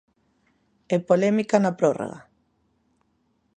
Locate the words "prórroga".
1.79-2.19